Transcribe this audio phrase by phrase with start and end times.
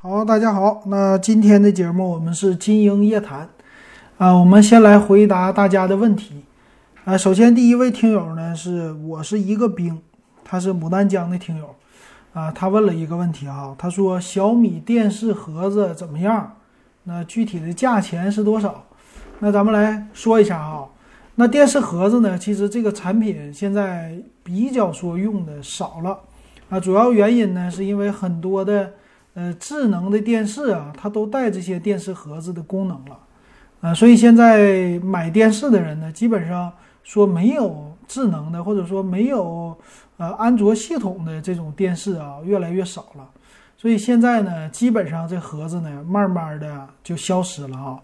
[0.00, 3.48] 好，大家好，那今天的节目我们是金鹰夜谈，
[4.16, 6.44] 啊，我们先来回答大家的问题，
[7.04, 10.00] 啊，首先第一位听友呢是我是一个兵，
[10.44, 11.74] 他是牡丹江的听友，
[12.32, 16.52] 啊，他问了一个问题啊，他说小米电视盒子怎么样？
[17.02, 18.84] 那具体的价钱是多少？
[19.40, 20.88] 那咱们来说一下哈，
[21.34, 26.20] 那电视盒子呢，其实这个产品现在比较说用的少了，
[26.70, 28.92] 啊，主要原因呢是因为很多的。
[29.38, 33.18] 呃，智能的电视啊，它都带这些电视盒子的功能了，
[33.82, 36.72] 啊，所以现在买电视的人呢，基本上
[37.04, 39.78] 说没有智能的，或者说没有
[40.16, 43.28] 呃安卓系统的这种电视啊，越来越少了。
[43.76, 47.96] 所以现在呢，基本上这盒子呢，慢慢的就消失了啊。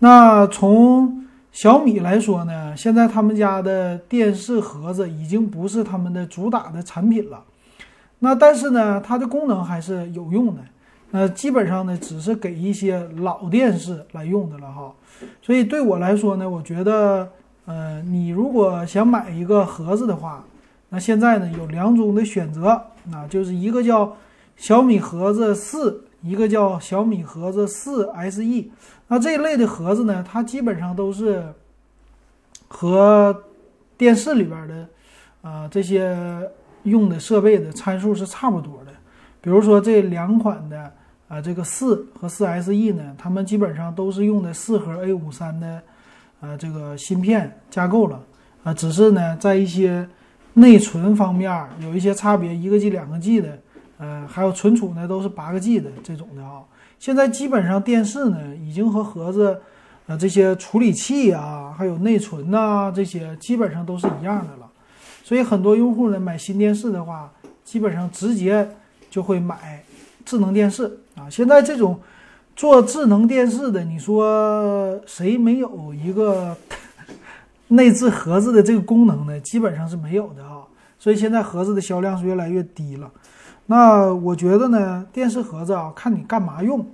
[0.00, 7.44] 那从小米来说呢，现在他们家的电视盒子已经不是他们的主打的产品了。
[8.24, 10.62] 那但是呢，它的功能还是有用的。
[11.10, 14.90] 那基本上呢，只是给一些老电视来用的了哈。
[15.42, 17.28] 所以对我来说呢，我觉得，
[17.66, 20.42] 呃，你如果想买一个盒子的话，
[20.88, 24.16] 那现在呢有两种的选择，那就是一个叫
[24.56, 28.70] 小米盒子四，一个叫小米盒子四 SE。
[29.06, 31.44] 那这一类的盒子呢，它基本上都是
[32.68, 33.36] 和
[33.98, 34.88] 电视里边的，
[35.42, 36.16] 呃，这些。
[36.84, 38.92] 用的设备的参数是差不多的，
[39.40, 40.90] 比如说这两款的
[41.28, 45.82] 啊，这个四和四 SE 呢，它们基本上都是用的四核 A 五三的
[46.40, 48.22] 啊这个芯片架构了
[48.62, 50.06] 啊，只是呢在一些
[50.52, 53.58] 内存方面有一些差别，一个 G 两个 G 的，
[53.98, 56.62] 呃，还有存储呢都是八个 G 的这种的啊。
[56.98, 59.60] 现在基本上电视呢已经和盒子
[60.06, 64.63] 呃这些处理器啊，还有内存呐这些基本上都是一样的了。
[65.24, 67.32] 所以很多用户呢买新电视的话，
[67.64, 68.68] 基本上直接
[69.08, 69.82] 就会买
[70.22, 71.30] 智能电视啊。
[71.30, 71.98] 现在这种
[72.54, 76.54] 做智能电视的，你说谁没有一个
[77.68, 79.40] 内置盒子的这个功能呢？
[79.40, 80.60] 基本上是没有的啊。
[80.98, 83.10] 所以现在盒子的销量是越来越低了。
[83.64, 86.86] 那我觉得呢，电视盒子啊，看你干嘛用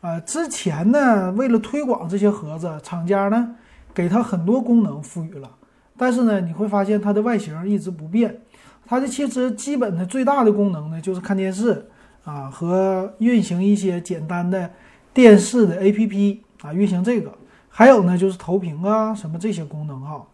[0.00, 0.18] 啊。
[0.18, 3.54] 之前呢，为了推广这些盒子，厂家呢
[3.94, 5.48] 给它很多功能赋予了。
[5.96, 8.40] 但是呢，你会发现它的外形一直不变，
[8.86, 11.86] 它的其实基本的最大的功能呢，就是看电视
[12.24, 14.70] 啊和运行一些简单的
[15.12, 17.32] 电视的 APP 啊，运行这个，
[17.68, 20.26] 还有呢就是投屏啊什么这些功能哈。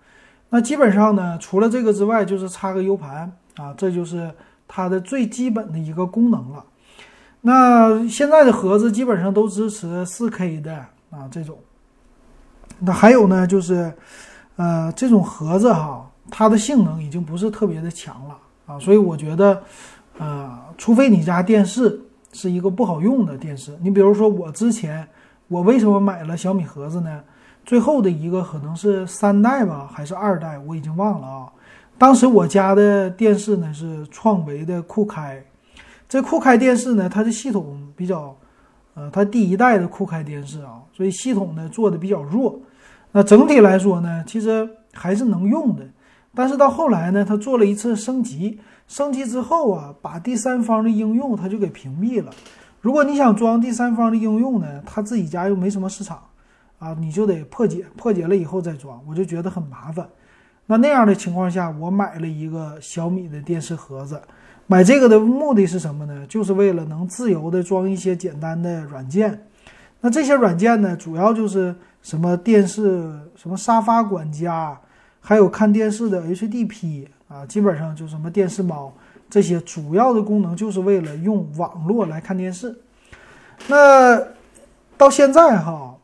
[0.50, 4.32] 那基本上呢，除了这个之外，就是插个 U 盘啊，这就是
[4.66, 6.64] 它的最基本的一个功能了。
[7.40, 10.76] 那现在的盒子基本上都支持 4K 的
[11.10, 11.58] 啊这种，
[12.78, 13.92] 那还有呢就是。
[14.58, 18.36] 呃，这种盒子哈，它的性能已经不是特别的强了
[18.66, 19.62] 啊，所以我觉得，
[20.18, 22.00] 呃，除非你家电视
[22.32, 25.06] 是一个不好用的电视，你比如说我之前，
[25.46, 27.22] 我为什么买了小米盒子呢？
[27.64, 31.46] 最后的一个可能是三代吧，还是二代，我已经忘了啊。
[31.96, 35.40] 当时我家的电视呢是创维的酷开，
[36.08, 38.36] 这酷开电视呢，它的系统比较，
[38.94, 42.60] 呃，它第一代的酷开电视啊，所以系统呢做的比较弱。
[43.12, 45.84] 那整体来说呢，其实还是能用的，
[46.34, 52.30] 但是到后来呢，他做了一次升级，升级之后啊，把第三方的应用它就给屏蔽了。
[52.80, 56.22] 如果你想装第三方的应用呢，他自己家又没什么市场，
[56.78, 60.06] 啊，你就得破解，破解了以后再装，我就觉得很麻烦。
[60.66, 64.20] 那那样的情况下，我买了一个小米的电视盒子，
[64.66, 66.26] 买这个的目的是什么呢？
[66.28, 69.46] 就是为了能自由的装一些简单的软件。
[70.00, 74.80] 那这些软件呢，主要就是什么电视、什么沙发管家，
[75.20, 78.92] 还有看电视的 HDP 啊，基本上就什么电视猫
[79.28, 82.74] 这些主要的功能，就是为了用网络来看电视。
[83.66, 84.22] 那
[84.96, 85.96] 到现在哈，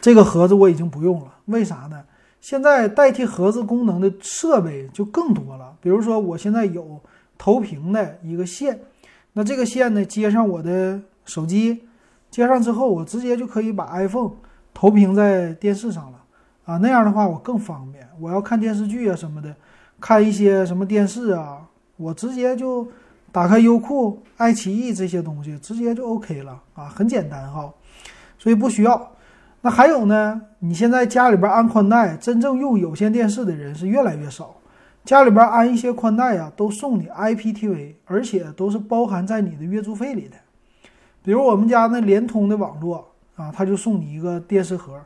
[0.00, 2.04] 这个盒子我已经不用了，为啥呢？
[2.40, 7.00] 现在代替盒子功能的设备就更多了，比如说我现在有
[7.36, 8.80] 投屏的一个线，
[9.32, 11.82] 那这个线呢接上我的手机。
[12.30, 14.32] 接上之后，我直接就可以把 iPhone
[14.76, 16.22] 投屏在电视上了
[16.66, 18.06] 啊，那样的话我更方便。
[18.20, 19.56] 我要看电视剧啊什么的，
[19.98, 22.86] 看一些什么电视啊，我直接就
[23.32, 27.72] 打开优酷、爱奇艺这些东西，直接就 OK 了啊，很简单哈，
[28.38, 29.12] 所以不需要。
[29.62, 34.56] 那还有呢，你现在家里边安宽带，真正用有线电视的人是越来越少，
[35.06, 40.36] 家里边安一些宽带啊，都送你 IPTV，而且都是包含在你的月租费里的。
[41.22, 45.00] 比如我们家那联通的网络啊，他就送你一个电视盒，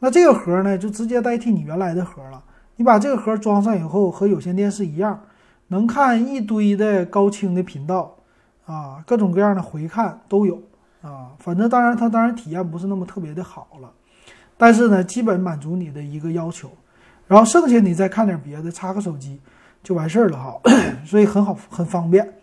[0.00, 2.42] 那这个盒呢就直接代替你原来的盒了。
[2.76, 5.22] 你把这个盒装上以后，和有线电视一样，
[5.68, 8.16] 能看一堆的高清的频道，
[8.66, 10.60] 啊，各种各样的回看都有
[11.02, 11.30] 啊。
[11.38, 13.92] 反正当然它当然体验不是那么特别的好了，
[14.56, 16.70] 但是呢，基本满足你的一个要求。
[17.26, 19.40] 然后剩下你再看点别的，插个手机
[19.82, 20.60] 就完事儿了哈，
[21.06, 22.34] 所以很好很方便。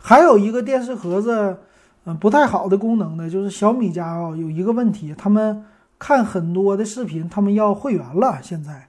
[0.00, 1.58] 还有一个电视盒子，
[2.04, 5.64] 嗯，不太好的功能呢，就是小米家啊有一个问题，他们
[5.98, 8.38] 看很多的视频，他们要会员了。
[8.42, 8.88] 现在，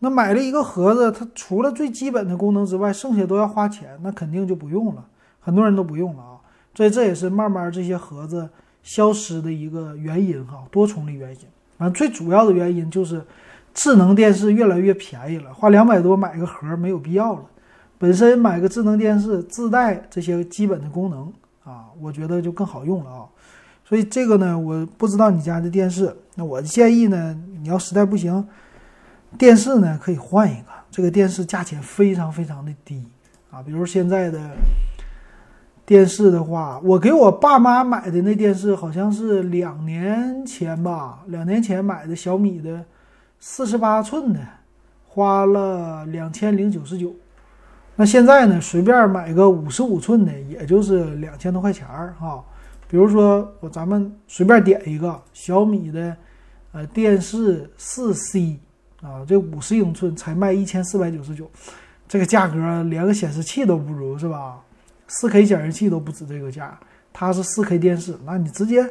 [0.00, 5.06] 那买了一个盒子，它除了最基本的功能之外，剩下都要花钱，那肯定就不用了。
[5.38, 6.36] 很多人都不用了啊，
[6.74, 8.48] 所以这也是慢慢这些盒子
[8.82, 11.40] 消失的一个原因哈，多重的原因。
[11.78, 13.24] 啊，最主要的原因就是
[13.72, 17.42] 智能电视越来越便宜了，花两百多买个盒没有必要了。
[17.96, 21.32] 本身买个智能电视自带这些基本的功能
[21.70, 23.26] 啊，我觉得就更好用了啊。
[23.84, 28.46] 所以这个呢，我不知道你家的电视，那我建议呢，你要实在不行，
[29.38, 30.66] 电视呢可以换一个。
[30.90, 33.04] 这个电视价钱非常非常的低
[33.50, 34.38] 啊，比如现在的
[35.86, 42.84] 电视的话，我给我爸妈买的那电视好像是两年前吧，两年前买的小米的
[43.38, 44.40] 四十八寸的，
[45.06, 47.14] 花了两千零九十九。
[48.00, 48.58] 那现在呢？
[48.62, 52.42] 随便买个五十五寸的，也就是两千多块钱儿哈。
[52.88, 56.16] 比如说，我咱们随便点一个小米的，
[56.72, 58.58] 呃，电视四 C
[59.02, 61.50] 啊，这五十英寸才卖一千四百九十九，
[62.08, 64.58] 这个价格连个显示器都不如是吧？
[65.06, 66.80] 四 K 显示器都不止这个价，
[67.12, 68.82] 它是四 K 电视，那你直接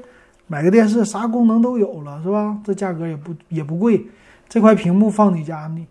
[0.45, 2.55] 买个电视，啥功能都有了是吧？
[2.63, 4.05] 这价格也不也不贵，
[4.47, 5.87] 这块屏幕放你家呢。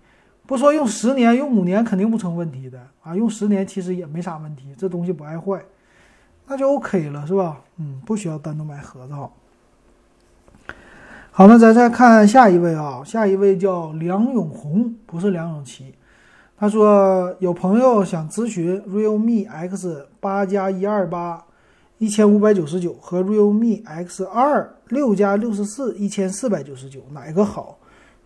[0.48, 3.14] 不说用十年，用五年肯定不成问题的啊！
[3.14, 5.62] 用十年其实也没啥问题，这东西不爱坏，
[6.46, 7.60] 那就 OK 了，是吧？
[7.76, 9.30] 嗯，不需要单独买盒子哈。
[11.30, 15.94] 好，那咱再看下一位啊，下一位叫梁永红，不是梁咏琪。
[16.56, 21.44] 他说有朋友想咨询 Realme X 八加一二八
[21.98, 27.78] 一千五百九十九和 Realme X 二六加六十四一千四百九十九哪个好？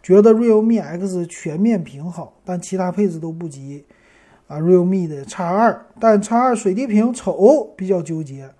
[0.02, 3.84] 觉得 Realme X 全面屏好，但其他配置都不及
[4.48, 8.50] 啊 Realme 的 X 二，但 X 二水滴屏丑，比较纠结。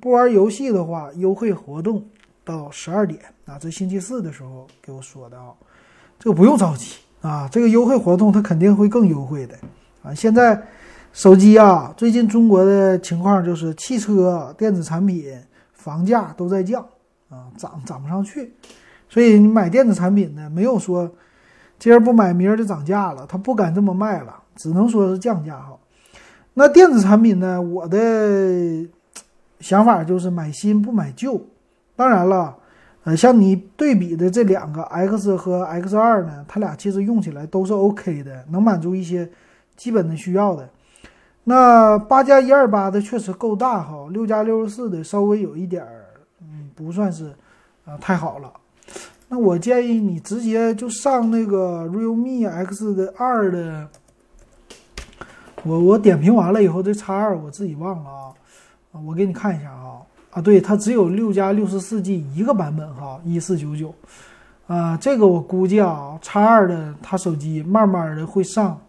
[0.00, 2.04] 不玩游戏的话，优惠活动
[2.44, 5.54] 到十二点啊，这星期四的时候给我说的啊，
[6.18, 9.56] 这个不用着急啊，这个优惠活动它肯定会更优惠的
[10.02, 10.14] 啊。
[10.14, 10.60] 现在
[11.12, 15.32] 手机啊，最近中国的情况就是汽车、电子产品、
[15.72, 16.80] 房价都在降
[17.28, 18.52] 啊，涨涨不上去。
[19.08, 21.10] 所以你买电子产品呢，没有说
[21.78, 25.78] 今儿不买明儿就涨价了，他不敢这么卖了，只能说是降价哈。
[26.54, 28.86] 那电子产品呢，我的
[29.60, 31.40] 想法就是买新不买旧。
[31.94, 32.56] 当然了，
[33.04, 39.28] 呃，像你对比的这两个 X 和 X 二呢，它俩其实用起来都是 OK 的，能满足一些
[39.76, 40.68] 基本的需要的。
[41.44, 46.04] 那八加一二八的确实够大哈，六加六十四的稍微有一点儿，
[46.42, 47.32] 嗯，不算是
[47.84, 48.52] 啊太好了。
[49.30, 53.86] 那我建议你直接就上那个 Realme X 的二的，
[55.64, 63.94] 我我点评完了以后，这叉二我自己忘了啊，我给你看一下啊，啊，对，它只有六加六十四 G 一个版本哈，一四九九，
[64.66, 68.80] 啊，这个我估计啊，叉二的它手机慢慢的会上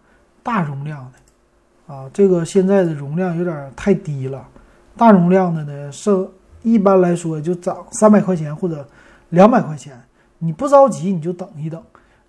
[0.42, 4.48] 大容量的，啊，这个现在的容量有点太低了，
[4.96, 6.26] 大容量的呢，剩
[6.64, 8.88] 一般来说就涨三百块钱或者
[9.32, 10.02] 两百块钱。
[10.40, 11.82] 你不着急，你就等一等。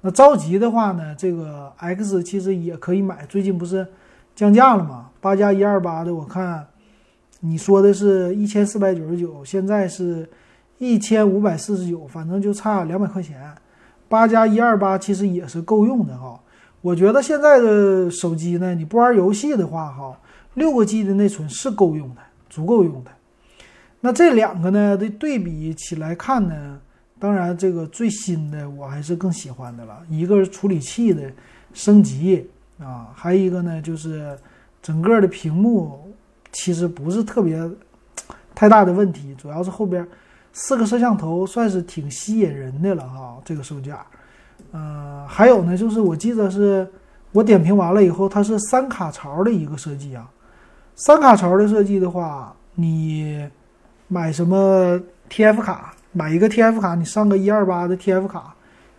[0.02, 3.24] 那着急的话呢，这个 X 其实也可以买。
[3.26, 3.86] 最近不是
[4.34, 5.10] 降价了吗？
[5.20, 6.66] 八加一二八的，我看
[7.40, 10.28] 你说的是一千四百九十九，现在是
[10.78, 13.52] 一千五百四十九，反正就差两百块钱。
[14.08, 16.40] 八加一二八其实也是够用的哈。
[16.80, 20.18] 我觉得现在的手机呢，你不玩游戏的话哈，
[20.54, 23.10] 六个 G 的内存是够用的，足够用的。
[24.00, 26.80] 那这两个呢的对比起来看呢？
[27.20, 30.00] 当然，这个最新的我还是更喜欢的了。
[30.08, 31.30] 一个是处理器的
[31.74, 32.48] 升级
[32.78, 34.34] 啊，还有一个呢就是
[34.82, 36.10] 整个的屏幕
[36.50, 37.60] 其实不是特别
[38.54, 40.04] 太大的问题，主要是后边
[40.54, 43.36] 四个摄像头算是挺吸引人的了哈。
[43.44, 44.04] 这个售价，
[44.72, 46.90] 呃，还有呢就是我记得是
[47.32, 50.26] 我点评完了以后，它是三卡槽的一个设计啊。
[50.96, 53.46] 三卡槽的设计的话，你
[54.08, 54.98] 买什么
[55.28, 55.94] TF 卡？
[56.12, 58.54] 买一个 TF 卡，你上个一二八的 TF 卡，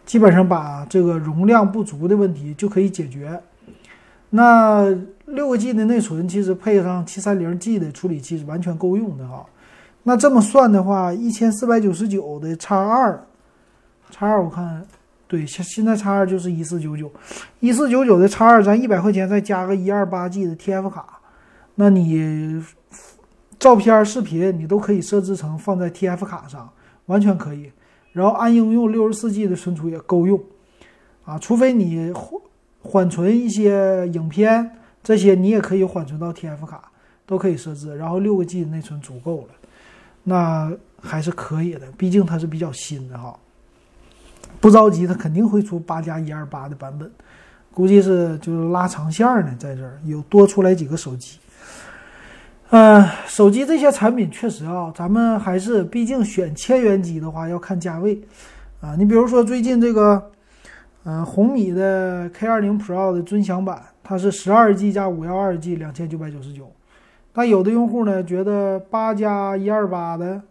[0.05, 3.41] 基本上把这个容量不足的问题就可以解决。
[4.29, 4.87] 那
[5.25, 9.45] 六个 G 的内存，其实配上七三零 G 的处理器是完全够用的哈。
[10.03, 13.23] 那这么算的话，一千四百九十九的叉二，
[14.09, 14.85] 叉二我看，
[15.27, 17.11] 对，现现在叉二就是一四九九，
[17.59, 21.19] 一四九九的叉二，咱一百块钱再加个一二八 G 的 TF 卡，
[21.75, 22.63] 那你
[23.59, 26.69] 照片、视频你都可以设置成放在 TF 卡上，
[27.05, 27.71] 完全可以。
[28.13, 30.41] 然后按应用六十四 G 的存储也够用，
[31.23, 32.41] 啊，除非你缓
[32.81, 34.69] 缓存一些影片，
[35.01, 36.91] 这些你也可以缓存到 TF 卡，
[37.25, 37.95] 都可以设置。
[37.95, 39.53] 然后六个 G 的内存足够了，
[40.23, 43.37] 那还是可以的，毕竟它是比较新的哈。
[44.59, 47.09] 不着急，它肯定会出八加一二八的版本，
[47.73, 51.37] 估计是就是拉长线呢，在这儿有多出来几个手机。
[52.73, 58.21] 嗯，手机这些产品确实啊，咱们还是毕竟选千元机的话要看价位
[58.79, 58.95] 啊。
[58.97, 60.31] 你比如说最近这个，
[61.03, 66.71] 嗯，红米的 K 二零 Pro 的尊享版，它是十二 G 加五幺二 G 两千九百九十九。
[67.33, 70.41] 但有的用户呢觉得八加一二八的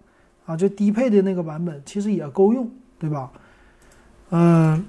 [0.45, 3.31] 啊，就低配的那个版本其实也够用，对吧？
[4.29, 4.85] 嗯，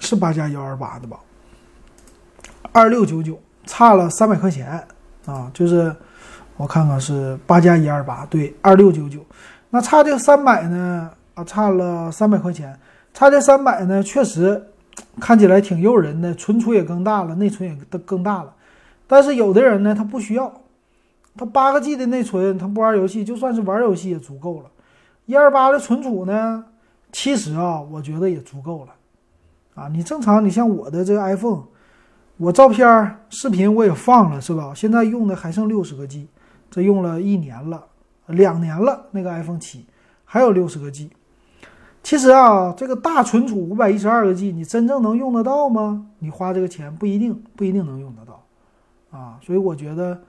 [0.00, 1.20] 是八加幺二八的吧？
[2.72, 4.84] 二六九九，差了三百块钱。
[5.26, 5.94] 啊，就是
[6.56, 9.20] 我看看是八加一二八，对，二六九九，
[9.70, 11.10] 那差这三百呢？
[11.34, 12.78] 啊，差了三百块钱，
[13.12, 14.64] 差这三百呢，确实
[15.20, 18.54] 看起来挺诱人的，存储也更大了，内存也更更大了。
[19.06, 20.60] 但是有的人呢，他不需要，
[21.36, 24.70] 他八个 G 的内存，他不玩游戏，就算是玩游戏也足够了。
[25.26, 26.64] 一二八的存储呢，
[27.10, 28.92] 其实啊，我觉得也足够了。
[29.74, 31.64] 啊，你正常，你像我的这个 iPhone。
[32.38, 34.72] 我照片、视频我也放了，是吧？
[34.74, 36.28] 现在用的还剩六十个 G，
[36.70, 37.82] 这用了一年了，
[38.26, 39.06] 两年了。
[39.10, 39.86] 那个 iPhone 七
[40.24, 41.10] 还有六十个 G。
[42.02, 46.06] 其实啊，这个大存储五百一十二个 G，你真正能用得到吗？
[46.18, 49.38] 你花这个钱不一定，不一定能用得到啊。
[49.42, 50.20] 所以我觉得，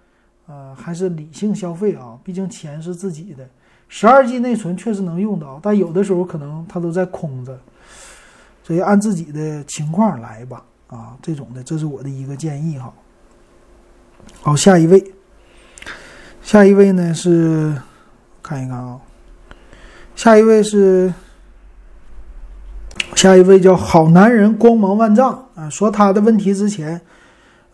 [0.47, 2.17] 呃，还是理性消费啊。
[2.23, 3.47] 毕竟钱是自己的，
[3.89, 7.59] 十二 G 内存确实能用到，但有的时候可能它都在空着，
[8.63, 10.63] 所以按自己的情况来吧。
[10.87, 12.93] 啊，这种的，这是我的一个建议哈。
[14.41, 15.13] 好，下一位，
[16.41, 17.75] 下一位呢是
[18.41, 18.99] 看一看啊，
[20.15, 21.13] 下一位是
[23.15, 25.69] 下一位叫好男人光芒万丈啊。
[25.69, 27.01] 说他的问题之前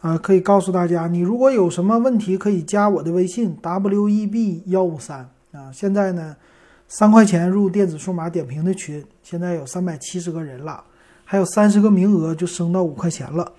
[0.01, 5.71] 啊，可以告诉大家，你如果有什么问题，可以加我的微信 w e b 幺五三啊。
[5.71, 6.35] 现在呢，
[6.87, 10.83] 三块钱入电子数码点评的群，现在有三百七十个人了。
[11.33, 13.53] 还有三十个名额就升到五块钱了，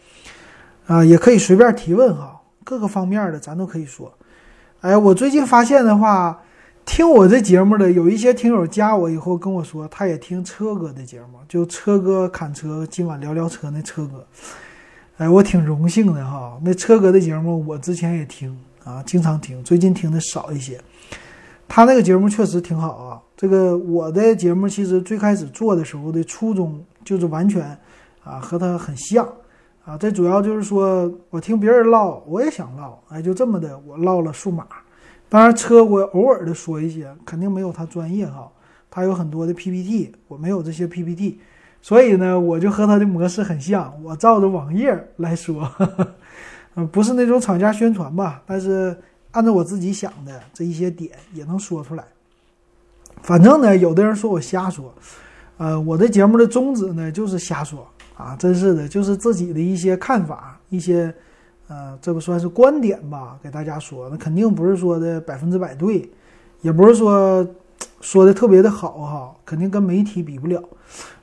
[0.86, 4.14] 啊，也可以随便提问哈，各个方面的咱都可以说。
[4.82, 6.40] 哎，我最近发现的话，
[6.84, 14.24] 听我这节目的有一些听友加我以后跟我说，他也听车哥的节目，就车哥侃车，今晚聊聊车那车哥。
[15.16, 20.80] 哎，我挺荣幸的哈，那车哥的节目我之前也听啊，经常听，最近听的少一些。
[21.66, 26.80] 他那个节目确实挺好啊，这个我的节目其实最开始做的时候的初衷。
[27.04, 27.62] 就是完全，
[28.24, 29.28] 啊，和他很像，
[29.84, 34.66] 啊，这主要就是说我听别人唠，我也想唠，哎，就这么的，我唠了数码，
[35.28, 38.50] 当然车我偶尔的说一些，肯定没有他专业哈，
[38.90, 41.38] 他有很多的 PPT，我没有这些 PPT，
[41.82, 45.70] 所以呢，我就和他的模式很像，我照着网页来说，
[46.76, 48.96] 嗯，不是那种厂家宣传吧，但是
[49.32, 52.04] 按照我自己想的这一些点也能说出来，
[53.22, 54.94] 反正呢，有的人说我瞎说。
[55.56, 61.14] 呃，我的节目的宗旨呢，就是瞎说啊，真是的，就是自己的一些看法，一些，
[61.68, 66.10] 呃，这不算是观点吧，给大家说，那肯定不是说的百分之百对，
[66.60, 67.46] 也不是说
[68.00, 70.60] 说的特别的好哈，肯定跟媒体比不了，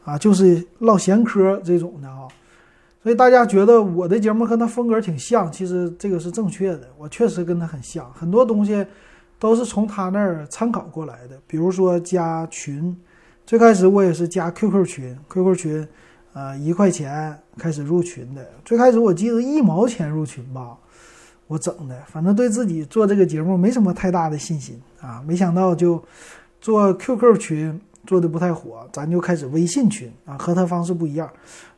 [0.06, 2.26] 啊，就是唠闲嗑这种的哈，
[3.04, 8.86] 所以大家觉得我的节目和他风格挺像，其实这个是正确的，我确实跟他很像，很多东西
[9.38, 12.96] 都是从他那儿参考过来的，比如说加群。
[13.52, 15.88] 最开始我也是加 QQ 群，QQ 群，
[16.32, 18.50] 呃，一块钱开始入群的。
[18.64, 20.78] 最开始我记得一毛钱入群吧，
[21.48, 25.22] 我整的，反正对自己做这个节目没什么太大的信心啊。
[25.28, 26.02] 没想到就
[26.62, 31.30] 做 QQ 群做的不太火，咱就开始微信群啊，和他方式不一样。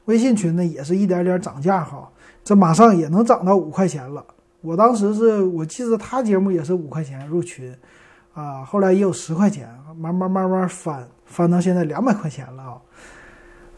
[0.06, 2.08] 微信群呢也是一点点涨价哈，
[2.44, 4.24] 这马上也能涨到五块钱了。
[4.62, 7.76] 我当时是我记得他节目也是五块钱入群。
[8.36, 12.82] 啊，后来也有十块钱，慢慢慢慢翻，翻到现在两百块钱了啊。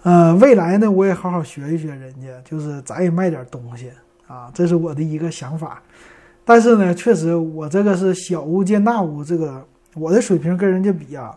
[0.04, 3.92] 呃，未来呢，我也好好学一学人家，就是咱也卖点东西
[4.28, 5.82] 啊，这是我的一个想法。
[6.44, 11.36] 但是呢，确实我这个是小巫见大巫，这个我的水平跟人家比啊，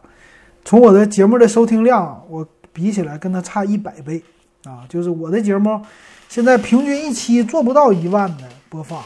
[0.64, 4.22] 从我的节目的收听量，我比起来跟他差一百倍
[4.64, 4.84] 啊。
[4.88, 5.80] 就是我的节目
[6.28, 9.02] 现在平均一期做不到一万的播放。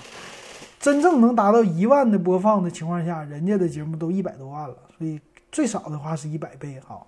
[0.80, 5.20] 真正能达到一万的播放的情况下，人家的节目都一百多万了，所以
[5.52, 7.00] 最少的话是一百倍哈，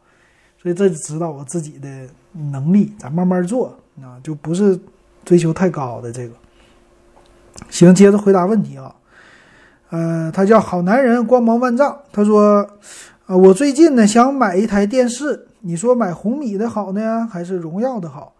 [0.62, 4.78] 所以这就知道我自己的能力，咱慢慢做啊，就不是
[5.24, 6.34] 追求太高的这个。
[7.70, 8.94] 行，接着回答问题啊。
[9.90, 11.96] 呃，他叫好男人，光芒万丈。
[12.12, 12.68] 他说，
[13.26, 18.34] 啊，我最近呢想买一台电视，你说买红米的好呢，还是荣耀的好？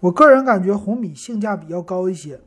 [0.00, 2.40] 我个人感觉红米性价比要高一些。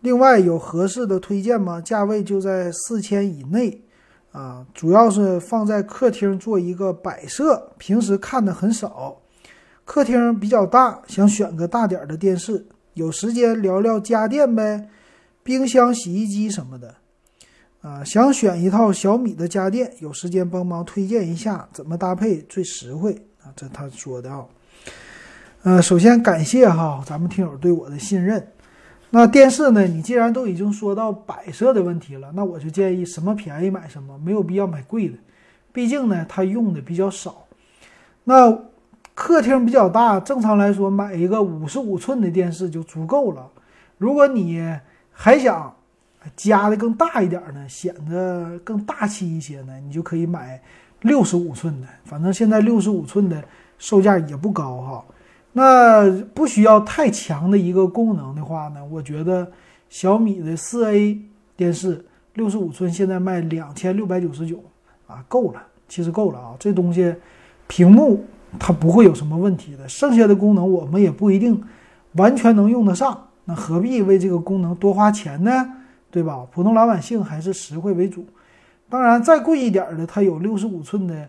[0.00, 1.80] 另外有合适的推荐吗？
[1.80, 3.82] 价位就在四千以内，
[4.36, 9.16] 啊，主要是放在客厅做一个摆设，平时看的很少。
[9.86, 12.66] 客厅比较大，想选个大点的电视。
[12.92, 14.90] 有时间聊聊家电呗，
[15.42, 16.94] 冰箱、洗衣机什么的。
[17.80, 23.48] 啊，想选一套小米的家电，有时间帮忙推荐一下怎么搭配最实惠啊？
[23.56, 24.44] 这他说的啊。
[25.62, 28.46] 呃，首先感谢哈咱们听友对我的信任。
[29.18, 29.84] 那电视呢？
[29.84, 35.14] 你既然都已经说到摆设的问题了，那我就建议什么便宜买什么，没有必要买贵的。
[35.72, 37.46] 毕竟呢，它用的比较少。
[38.24, 38.58] 那
[39.14, 43.48] 客厅比较大，正常来说买一个五十五寸的电视就足够了。
[43.96, 44.62] 如果你
[45.10, 45.74] 还想
[46.36, 50.60] 加的更大一点呢，显得更大气一些呢，你就可以买
[51.00, 51.86] 六十五寸的。
[52.04, 53.42] 反正现在六十五寸的
[53.78, 55.04] 售价也不高哈。
[55.58, 59.50] 那不需要太强的一个功能的话呢，我觉得
[59.88, 61.18] 小米的四 A
[61.56, 64.62] 电视六十五寸现在卖两千六百九十九
[65.06, 66.54] 啊，够了，其实够了啊。
[66.58, 67.14] 这东西
[67.66, 68.22] 屏幕
[68.58, 71.58] 它不会有什么问题的，剩下的功能我们也不一定
[72.16, 75.72] 完全能用得上，那何必为这个功能多花钱呢？
[76.10, 76.46] 对吧？
[76.52, 78.26] 普通老百姓还是实惠为主。
[78.90, 81.26] 当然，再贵一点的，它有六十五寸的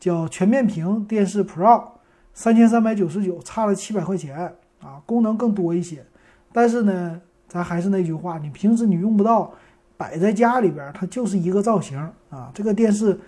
[0.00, 1.95] 叫全面屏电视 Pro。
[2.36, 4.36] 三千三百九十九，差了七百块钱
[4.82, 6.04] 啊，功能更多一些，
[6.52, 9.50] 但是呢，咱还是那句话，你平时你用不到，
[9.96, 12.50] 摆在家里边，它就是一个造型啊。
[12.52, 13.18] 这个电视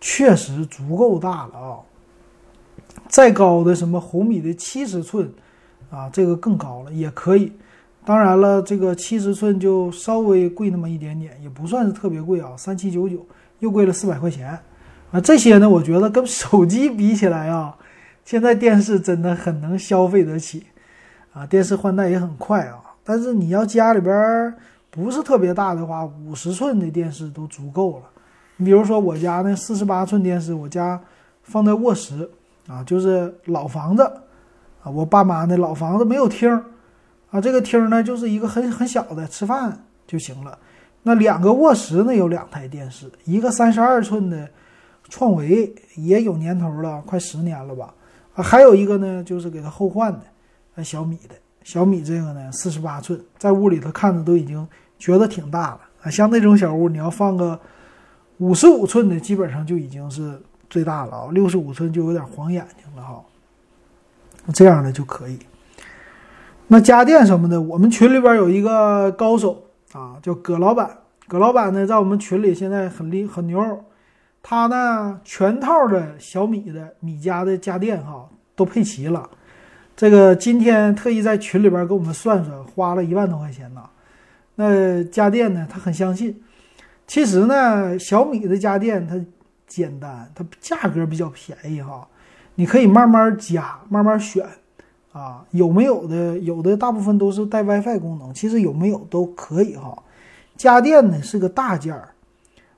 [0.00, 1.76] 确实足够大了啊，
[3.06, 5.30] 再高的什么红米的七十寸
[5.90, 7.52] 啊，这个更高了也可以。
[8.02, 13.26] 当然了，这个七十寸就稍微贵那么一点点，也不算是特别贵啊，三七九九，
[13.58, 14.58] 又贵了四百块钱
[15.12, 15.20] 啊。
[15.20, 17.76] 这些呢，我觉得跟手机比起来啊。
[18.24, 20.66] 现在电视真的很能消费得起，
[21.32, 22.80] 啊，电视换代也很快啊。
[23.04, 24.54] 但是你要家里边
[24.90, 28.04] 不是特别大的话，五十寸的电视都足够了。
[28.56, 30.98] 你比如说我家那四十八寸电视，我家
[31.42, 32.30] 放在卧室
[32.66, 34.02] 啊，就是老房子
[34.82, 36.50] 啊，我爸妈那老房子没有厅
[37.30, 40.58] 啊，这个厅呢就是一个很很小的吃饭就行了。
[41.02, 44.48] 那两个卧室呢有两台电视，一个三十二寸的
[45.10, 47.92] 创维也有年头了，快十年了吧。
[48.34, 50.22] 啊，还有一个呢，就是给他后换的，
[50.74, 54.66] 啊，小米的，小米这个呢，四十八寸，在屋里头看着都已经
[54.98, 56.10] 觉得挺大了啊。
[56.10, 57.58] 像那种小屋，你要放个
[58.38, 61.28] 五十五寸的，基本上就已经是最大了啊。
[61.30, 63.22] 六十五寸就有点晃眼睛了哈。
[64.52, 65.38] 这样的就可以。
[66.66, 70.90] 那家电什么的，我们群里边有一个高手啊，叫葛老板。
[71.28, 73.84] 葛老板呢，在我们群里现在很厉很牛。
[74.46, 79.26] 他呢，全套的小米的米家的家电哈都配齐了。
[79.96, 83.80] 这个今天特意在群里边给我们算算，花了一万多块钱呢。
[84.56, 86.38] 那家电呢，他很相信。
[87.06, 89.18] 其实呢，小米的家电它
[89.66, 92.06] 简单，它价格比较便宜哈。
[92.54, 94.46] 你可以慢慢加，慢慢选
[95.12, 95.42] 啊。
[95.52, 96.38] 有没有的？
[96.40, 100.02] 有的大部分都是带 WiFi 功能，其实有没有都可以哈。
[100.54, 102.10] 家电呢是个大件儿。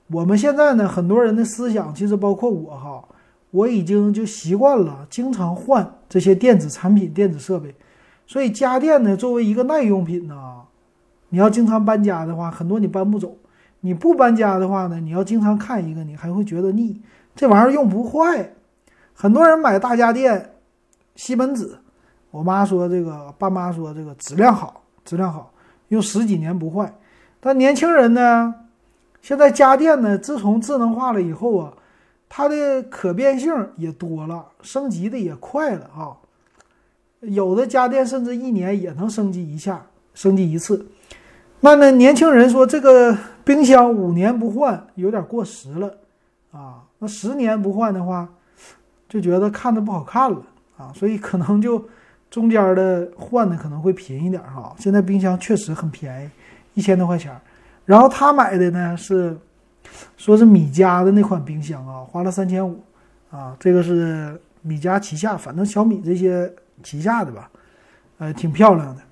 [0.09, 3.05] 我们现在呢，很多人的思想，其实包括我哈，
[3.51, 7.75] 我已经就习惯了经常换这些电子产品、电子设备。
[8.25, 10.63] 所以家电呢，作为一个耐用品呢，
[11.31, 13.31] 你要经常搬家的话，很多你搬不走；
[13.81, 17.03] 你不搬家的话呢，你要经常看一个，你还会觉得腻。
[17.35, 18.53] 这玩意儿用不坏。
[19.13, 20.53] 很多人买大家电，
[21.17, 21.79] 西门子，
[22.31, 25.53] 我妈说这个，爸妈说这个质量好，质量好，
[25.89, 26.95] 用十几年不坏。
[27.41, 28.55] 但年轻人呢？
[29.23, 31.73] 现在家电呢，自从智能化了以后啊，
[32.29, 36.17] 它的可变性也多了，升级的也快了啊。
[37.21, 40.87] 有的家电甚至一年也能升级一下，升级一次。
[41.61, 45.93] 那呢，年轻人说这个冰箱五年不换有点过时了
[46.53, 46.85] 啊。
[46.99, 48.29] 那十年不换的话，
[49.09, 50.41] 就觉得看着不好看了
[50.77, 50.93] 啊。
[50.95, 51.85] 所以可能就
[52.31, 54.77] 中间的换的可能会便宜点哈。
[54.79, 56.31] 现在冰箱确实很便宜，
[56.75, 57.35] 一千多块钱。
[57.87, 59.39] 然后他买的呢是，
[60.17, 62.83] 说是米家的那款冰箱啊，花了三千五，
[63.31, 67.49] 啊，这个是米家旗下，反正小米这些旗下的吧，
[68.19, 69.03] 呃，挺漂亮的，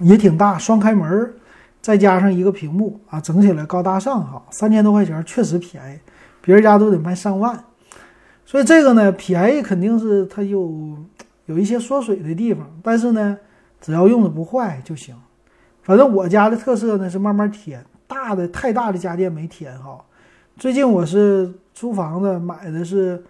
[0.00, 1.32] 也挺大，双开门，
[1.80, 5.98] 再加上一个屏幕啊，整起来高大上哈，三千多块钱确实便宜，
[6.42, 7.58] 别人家都得卖上万，
[8.44, 10.94] 所以这个呢便宜肯定是它有
[11.46, 13.38] 有一些缩水的地方，但是呢，
[13.80, 15.16] 只要用的不坏就行。
[15.82, 19.98] 反正我家的特色呢是慢慢添，大的太大的家电没添哈。
[20.56, 23.22] 最近我是租房子买的是，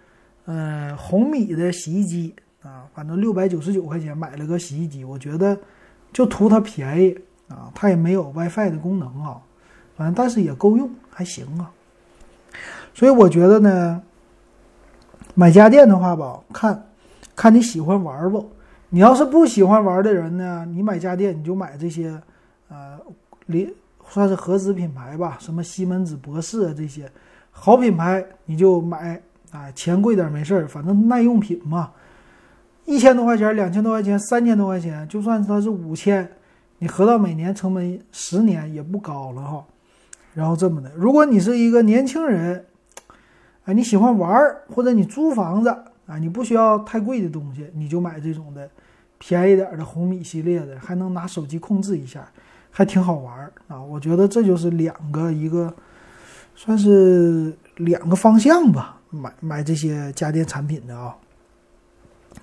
[0.45, 5.57] 呃，红米的洗衣机啊，反正六百九十九块钱买了个洗衣机，我觉得
[6.11, 9.41] 就图它便宜啊，它也没有 WiFi 的功能啊，
[9.95, 11.71] 反正但是也够用，还行啊。
[12.93, 14.01] 所以我觉得呢，
[15.33, 16.87] 买家电的话吧，看
[17.35, 18.47] 看你喜欢玩不。
[18.89, 22.21] 你要是不喜欢玩的人呢，你买家电你就买这些，
[22.73, 22.99] 呃，
[23.45, 23.71] 连
[24.09, 27.07] 算是合资品牌吧，什么西门子、博士啊这些
[27.51, 31.91] 好品牌你就买，啊，钱贵点没事儿，反正耐用品嘛，
[32.85, 36.27] 一千多块钱、两千多块钱、三千多块钱，就算它是五千，
[36.79, 39.63] 你合到每年成本十年也不高了哈。
[40.33, 42.65] 然后这么的，如果你是一个年轻人。
[43.65, 45.69] 哎，你喜欢玩儿，或者你租房子
[46.05, 48.69] 啊，你不需要太贵的东西，你就买这种的
[49.17, 52.29] 便宜点的红米系列的，还能拿手机控制一下，
[52.73, 53.81] 还挺好玩啊。
[53.81, 55.73] 我觉得这就是两个一个，
[56.55, 61.15] 算是两个方向吧，买买这些家电产品的啊。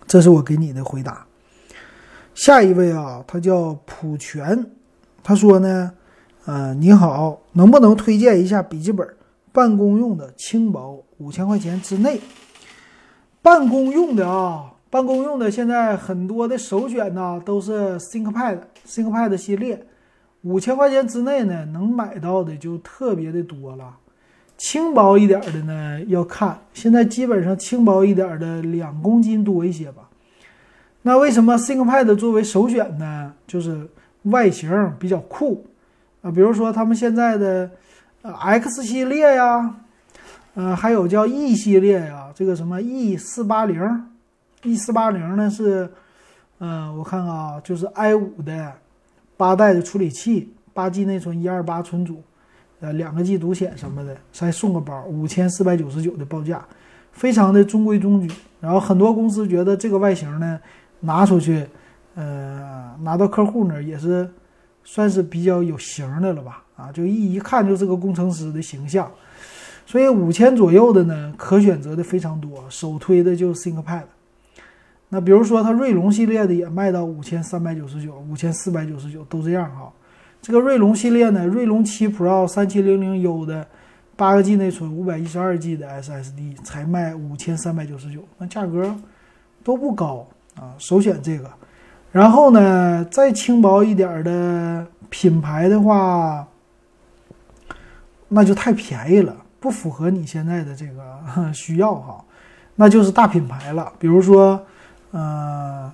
[0.06, 1.26] 这是我给你的回答。
[2.32, 4.64] 下一位啊，他叫普全，
[5.22, 5.92] 他说呢，
[6.46, 9.06] 呃，你好，能不能推荐一下笔记本？
[9.52, 12.20] 办公用的轻薄，五千块钱之内。
[13.42, 19.86] 办公用的啊，办公用的现在很多的首选呢都是 ThinkPad，ThinkPad 系列，
[20.42, 23.96] 五千块钱之内呢能买到的就特别的多了。
[24.56, 30.08] 轻薄一点的呢要看，现在基本上轻薄一点的两公斤多一些吧。
[31.02, 33.32] 那为什么 ThinkPad 作为首选呢？
[33.46, 33.88] 就是
[34.24, 35.66] 外形比较酷
[36.22, 37.70] 啊，比如说他们现在的。
[38.22, 39.76] 呃，X 系列呀，
[40.52, 44.08] 呃，还有叫 E 系列呀，这个什么 E 四八零
[44.62, 45.90] ，E 四八零呢是，
[46.58, 48.74] 嗯，我看看啊，就是 i 五的
[49.40, 52.22] 八代的处理器，八 G 内存，一二八存储，
[52.80, 56.62] 呃，两个 G 独显什么的，再送个包，五千四百九十九的报价，
[57.10, 58.30] 非常的中规中矩。
[58.60, 60.60] 然后很多公司觉得这个外形呢，
[61.00, 61.66] 拿出去，
[62.16, 64.28] 呃，拿到客户那儿也是
[64.84, 66.62] 算是比较有型的了吧。
[66.76, 69.10] 啊，就一一看就是个工程师的形象，
[69.86, 72.62] 所以五千左右的呢，可选择的非常多。
[72.68, 74.02] 首推的就是 ThinkPad。
[75.10, 79.92] 那比如说它锐龙系列的也卖到五千三百九十九、五千四百九十九都这样哈。
[80.40, 83.66] 这个锐龙系列呢，锐龙七 Pro 三七零零 U 的
[84.16, 88.96] 八个 G 内存、五百一十二 G 的 SSD 才卖五千三百九十九，那价格
[89.62, 90.72] 都不高啊。
[90.78, 91.50] 首选这个，
[92.10, 96.46] 然后呢，再轻薄一点的品牌的话。
[98.32, 101.20] 那就太便宜了，不符合你现在的这个
[101.52, 102.24] 需要哈，
[102.76, 104.64] 那就是大品牌了，比如说，
[105.12, 105.92] 呃，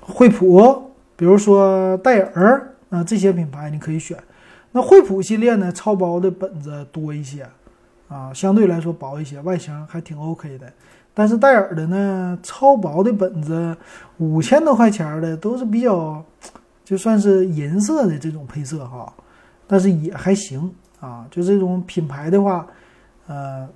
[0.00, 4.18] 惠普，比如说戴尔，啊，这些品牌你可以选。
[4.72, 7.48] 那惠普系列呢，超薄的本子多一些，
[8.08, 10.70] 啊，相对来说薄一些，外形还挺 OK 的。
[11.14, 13.76] 但是戴尔的呢，超薄的本子，
[14.18, 16.24] 五千多块钱的都是比较，
[16.84, 19.12] 就算是银色的这种配色哈，
[19.66, 20.72] 但是也还行。
[21.00, 22.66] 啊，就这种品牌的话，
[23.28, 23.68] 呃，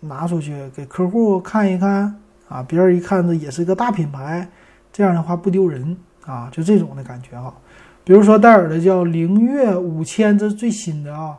[0.00, 2.18] 拿出去给客户看一看
[2.50, 4.46] 啊，别人一看这也是个大品牌，
[4.92, 7.54] 这样的话不丢人啊，就这种的感觉哈。
[8.02, 11.38] 比如说戴尔的叫灵越五千，这是最新的啊，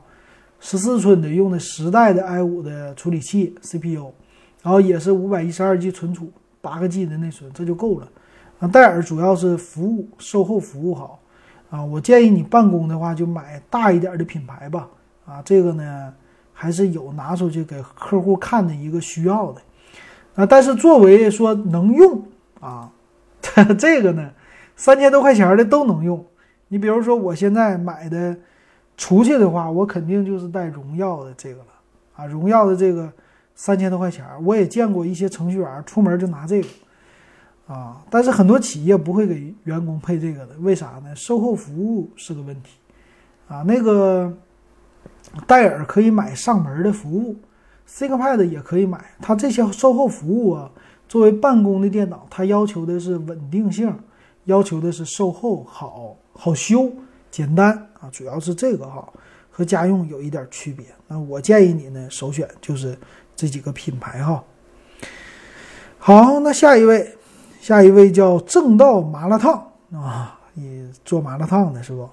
[0.61, 4.13] 十四寸的，用的十代的 i 五的处理器 CPU，
[4.63, 8.07] 然后也是五百一十二 G 存储，八个 G 的内存，这就够了。
[8.59, 11.19] 啊，戴尔主要是服务售后服务好
[11.69, 14.87] 啊，我建议你办公的话就买大一点的品牌吧。
[15.25, 16.13] 啊，这个呢
[16.53, 19.61] 还是有拿出去给客户看的一个需要的，
[20.35, 22.23] 啊，但是作为说能用
[22.59, 22.91] 啊，
[23.77, 24.31] 这个呢
[24.75, 26.25] 三千多块钱的都能用。
[26.67, 28.35] 你比如说我现在买的
[28.95, 31.67] 出去的话，我肯定就是带荣耀的这个了
[32.15, 33.11] 啊，荣耀的这个
[33.55, 36.67] 三千多块钱，我也见过一些程序员出门就拿这个
[37.67, 41.15] 啊，但是很多企业不会给员工配这个的，为啥呢？
[41.15, 42.71] 售后服务是个问题
[43.47, 44.33] 啊，那个。
[45.47, 47.35] 戴尔可以买上门的服务
[47.87, 49.03] ，ThinkPad 也可以买。
[49.21, 50.69] 它这些售后服务啊，
[51.07, 53.93] 作为办公的电脑，它要求的是稳定性，
[54.45, 56.91] 要求的是售后好、好修、
[57.29, 59.07] 简单啊，主要是这个哈，
[59.49, 60.85] 和家用有一点区别。
[61.07, 62.97] 那我建议你呢，首选就是
[63.35, 64.43] 这几个品牌哈。
[65.97, 67.15] 好，那下一位，
[67.59, 72.09] 下一位叫正道麻辣烫啊，你做麻辣烫的是不？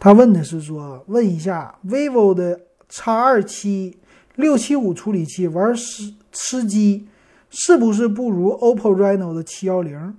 [0.00, 3.98] 他问的是说，问一下 vivo 的 X 二七
[4.38, 7.08] 六七五处理器玩吃吃鸡，
[7.50, 10.16] 是不是不如 OPPO Reno 的七幺零？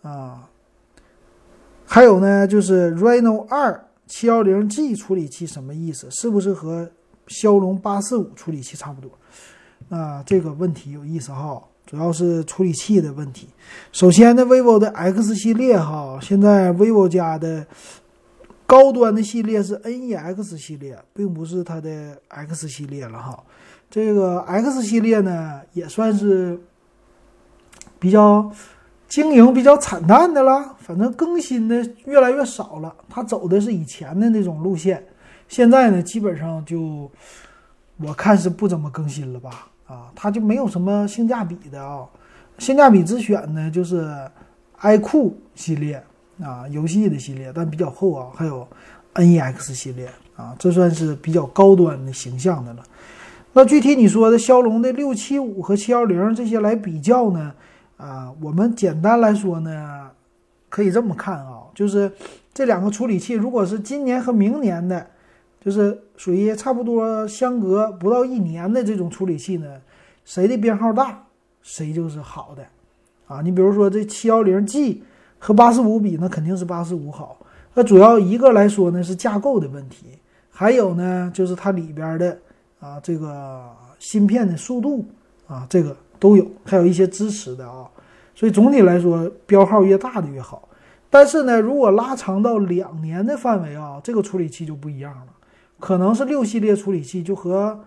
[0.00, 0.48] 啊，
[1.84, 6.10] 还有呢，就是 Reno 二七幺零 G 处理器什么意思？
[6.10, 6.90] 是不是和
[7.26, 9.10] 骁龙八四五处理器差不多？
[9.94, 13.48] 啊，这个问题有意思哈，主要是处理器的问题。
[13.92, 17.66] 首先呢，vivo 的 X 系列哈，现在 vivo 家的
[18.68, 23.42] 高端的系列是 NEX 系列，并不是它的 X 系列了哈。
[23.88, 26.60] 这个 X 系列呢，也算是
[27.98, 28.52] 比较
[29.08, 32.94] 经营比较惨淡的了，反正更新的越来越少了。
[33.08, 35.02] 它走的是以前的那种路线，
[35.48, 37.10] 现在呢，基本上就
[37.96, 39.70] 我看是不怎么更新了吧。
[39.86, 42.06] 啊，它就没有什么性价比的啊，
[42.58, 44.14] 性价比之选呢，就是
[44.82, 46.04] iQOO 系列
[46.42, 48.66] 啊，游戏的系列，但比较厚啊，还有
[49.14, 52.82] NEX 系列啊，这算是比较高端的形象的了。
[53.52, 57.52] 那具体你说的骁龙的六七五和七幺零这些来比较呢？
[57.96, 60.10] 啊，我们简单来说呢，
[60.68, 62.10] 可以这么看啊，就是
[62.52, 65.06] 这两个处理器，如果是今年和明年的。
[65.60, 69.66] 就是属于差不多相隔不到一年的这种处理器呢，
[70.24, 71.20] 谁的编号大，
[71.62, 72.64] 谁就是好的，
[73.26, 75.02] 啊，你比如说这七幺零 G
[75.38, 77.38] 和八四五比，那肯定是八四五好。
[77.74, 80.06] 那主要一个来说呢是架构的问题，
[80.50, 82.38] 还有呢就是它里边的
[82.80, 83.64] 啊这个
[83.98, 85.06] 芯片的速度
[85.46, 87.88] 啊这个都有，还有一些支持的啊，
[88.34, 90.68] 所以总体来说标号越大的越好。
[91.10, 95.26] 但是呢，如果拉长到两年的范围啊，这个处理器就不一样了。
[95.78, 97.78] 可能是六系列处理器就和，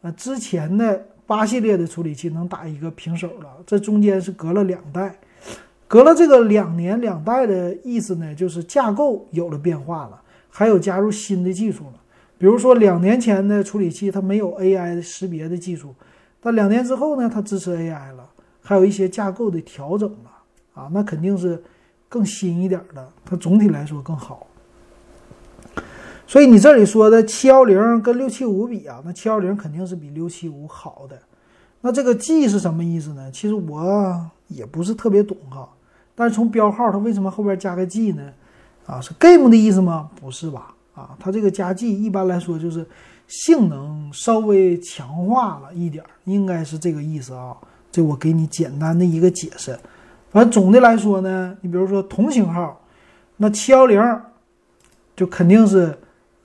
[0.00, 3.48] 呃之前的八系列的处理器能打一个平手了。
[3.66, 5.16] 这中间是隔了两代，
[5.88, 10.20] 隔了这个两年两代的意思呢，就是架构有了变化了，
[10.50, 11.92] 还有加入新的技术了。
[12.38, 15.94] 比如说两年前的处理器它没有 AI 识别的技术，
[16.40, 18.28] 但两年之后呢，它支持 AI 了，
[18.60, 20.30] 还有一些架构的调整了
[20.74, 21.62] 啊，那肯定是
[22.08, 24.46] 更新一点的，它总体来说更好。
[26.26, 31.16] 所以你这里说的七幺零跟六七五比啊，那七幺零肯定是比六七五好的。
[31.80, 33.30] 那这个 G 是什么意思呢？
[33.30, 35.68] 其实我也不是特别懂哈。
[36.16, 38.32] 但是从标号它为什么后边加个 G 呢？
[38.86, 40.10] 啊，是 Game 的意思吗？
[40.20, 40.74] 不是吧？
[40.94, 42.84] 啊，它这个加 G 一般来说就是
[43.28, 47.56] 性能稍微强化了一点，应该是这个意思啊。
[47.92, 49.78] 这我给你简单的一个解释。
[50.32, 52.80] 反正总的来说呢，你比如说同型号，
[53.36, 54.02] 那七幺零
[55.14, 55.96] 就肯定是。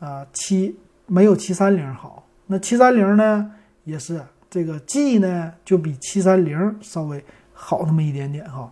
[0.01, 3.51] 啊，七没有七三零好，那七三零呢
[3.83, 8.67] 也是这个 G 呢就比七三零稍微好那么一点点哈，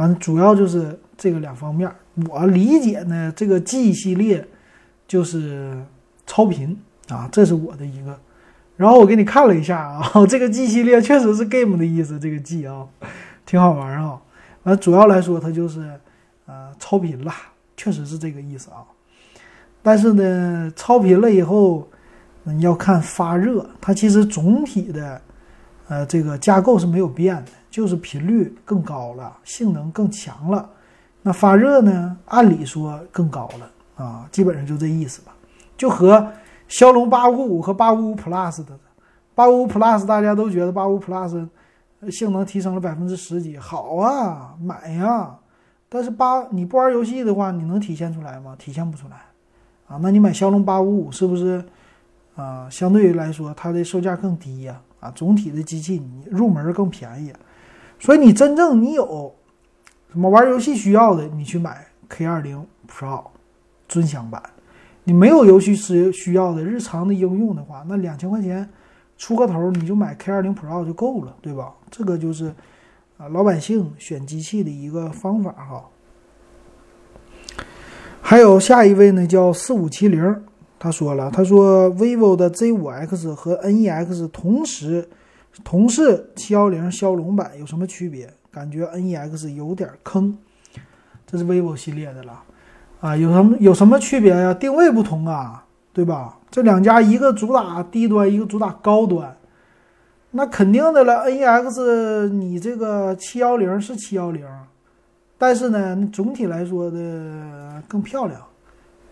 [0.00, 1.92] 反正主要就是这个两方面。
[2.30, 4.42] 我理解呢，这个 G 系列
[5.06, 5.76] 就是
[6.26, 6.74] 超频
[7.10, 8.18] 啊，这是我的一个。
[8.78, 12.86] 然后我给你看了一下啊， 这个 G 系列确实是 Game 的意思，这个 G 啊，
[13.44, 14.18] 挺好玩啊。
[14.62, 16.00] 完主要来说它就是
[16.46, 17.30] 呃超频了，
[17.76, 18.80] 确实是这个意思啊。
[19.82, 21.86] 但是呢，超频了以后，
[22.44, 25.20] 你要看发热，它其实总体的，
[25.88, 30.68] 呃，这个架构是没有变的，就是频率更高了，性能更强了。
[31.22, 35.32] 那发热呢，按理说更高了啊，基本上就这意思吧。
[35.76, 36.32] 就和
[36.68, 38.78] 骁龙八五五和八五五 Plus 的，
[39.34, 41.48] 八五五 Plus 大家都觉得八五 Plus
[42.10, 45.36] 性能提升了百分之十几，好啊，买呀。
[45.88, 48.56] 但是八你不玩游戏的话，你能体现出来吗？
[48.58, 49.16] 体现不出来。
[49.88, 51.64] 啊，那你买骁龙八五五是不是
[52.36, 52.68] 啊？
[52.70, 54.80] 相对于来说，它的售价更低呀。
[55.00, 57.32] 啊，总体的机器你入门更便宜，
[58.00, 59.32] 所以你真正你有
[60.10, 63.22] 什么玩游戏需要的，你去买 K 二零 Pro
[63.88, 64.42] 尊享版。
[65.04, 68.68] 你没有游戏需需要的日常的应用的话，那两千块钱
[69.16, 71.72] 出个头，你就买 K 二零 Pro 就够了，对吧？
[71.90, 72.54] 这个就是
[73.18, 75.84] 啊，老百姓选机器的一个方法哈。
[78.20, 80.42] 还有下一位呢，叫四五七零，
[80.78, 85.08] 他说了，他说 vivo 的 Z 五 X 和 NEX 同时
[85.64, 88.32] 同是七幺零骁龙版，有什么区别？
[88.50, 90.36] 感觉 NEX 有点坑。
[91.26, 92.42] 这是 vivo 系列的了，
[93.00, 94.52] 啊，有什么有什么区别呀？
[94.52, 96.38] 定位不同啊，对吧？
[96.50, 99.36] 这两家一个主打低端，一个主打高端，
[100.32, 101.30] 那肯定的了。
[101.30, 104.44] NEX 你这个七幺零是七幺零。
[105.38, 108.38] 但是呢，总体来说的更漂亮，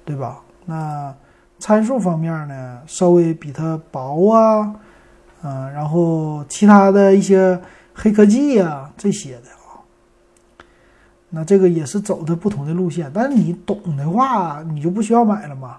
[0.04, 0.42] 对吧？
[0.66, 1.14] 那
[1.58, 4.74] 参数方面呢，稍微比它薄啊，
[5.42, 7.60] 嗯，然后其他的一些
[7.94, 9.78] 黑科技呀这些的啊，
[11.30, 13.10] 那这个也是走的不同的路线。
[13.14, 15.78] 但是你懂的话，你就不需要买了嘛。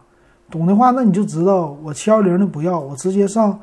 [0.50, 3.60] 懂的话，那你就知道我七幺零的不要，我直接上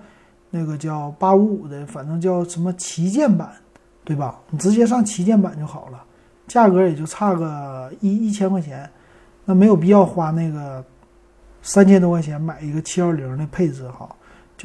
[0.50, 3.50] 那个叫八五五的，反正叫什么旗舰版，
[4.04, 4.38] 对吧？
[4.50, 6.02] 你直接上旗舰版就好了。
[6.46, 8.88] 价格也就差个一一千块钱，
[9.44, 10.84] 那没有必要花那个
[11.60, 14.08] 三千多块钱买一个七幺零的配置哈。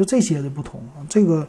[0.01, 1.47] 就这些的不同，这个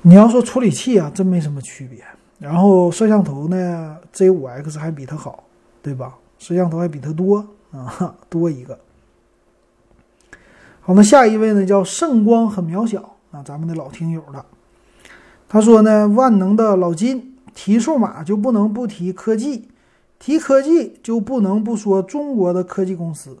[0.00, 2.02] 你要说处理器啊，真没什么区别。
[2.38, 5.44] 然后摄像头呢，Z5X 还比它好，
[5.82, 6.16] 对吧？
[6.38, 8.78] 摄像头还比它多啊，多一个。
[10.80, 14.46] 好，那下一位呢，叫圣光很渺小啊，咱们的老听友了。
[15.46, 19.68] 他说呢，万能的老金提数码就不能不提科技，
[20.18, 23.36] 提科技就不能不说中国的科技公司。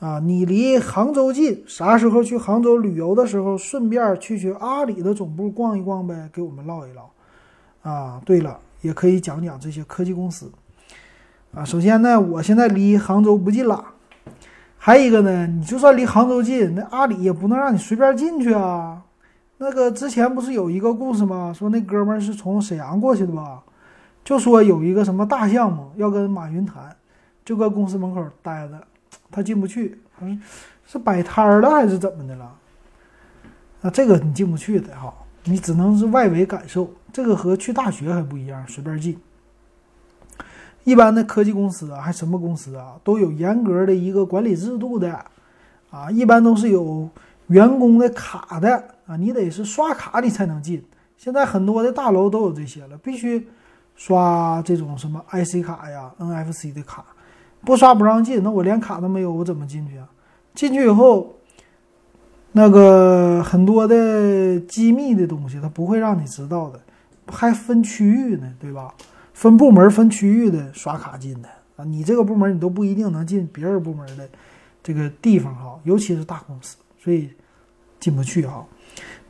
[0.00, 7.10] 啊，你离杭州近，啥时候去杭州旅游的时候，顺便去去阿里的总部逛一逛呗，给我们唠一唠。
[7.82, 10.52] 啊，对了，也可以讲讲这些科技公司。
[11.52, 13.84] 啊，首先呢，我现在离杭州不近了，
[14.76, 19.02] 还有一个呢，你就算离杭州近，那阿里也不能让你随便进去啊。
[19.56, 21.52] 那个之前不是有一个故事吗？
[21.52, 23.64] 说那哥们儿是从沈阳过去的吧？
[24.24, 26.94] 就说有一个什么大项目要跟马云谈，
[27.44, 28.78] 就搁公司门口待着。
[29.30, 30.38] 他进不去，是
[30.86, 32.54] 是摆摊儿了还是怎么的了？
[33.82, 35.12] 啊，这个你进不去的哈，
[35.44, 36.90] 你只能是外围感受。
[37.12, 39.18] 这个和去大学还不一样，随便进。
[40.84, 45.24] 一般的科技公司啊，还什么公司啊，都有严格的一个管理制度的
[45.90, 47.08] 啊，一般都是有
[47.48, 50.82] 员工的卡的啊，你得是刷卡你才能进。
[51.16, 53.48] 现在很多的大楼都有这些了，必须
[53.96, 57.04] 刷这种什么 IC 卡呀、NFC 的卡。
[57.64, 60.08] 不刷不让进，那我连卡都没有，我怎么进去啊？
[60.54, 61.36] 进去以后，
[62.52, 66.80] 那个很多的机密的东西，他不会让你知道的，
[67.26, 68.94] 还分区域呢，对吧？
[69.34, 74.28] 分部门、分区域的刷卡进的啊，你这个部门你都不一定能进别人部门的
[74.82, 77.30] 这个地方哈，尤其是大公司，所以
[78.00, 78.66] 进不去哈。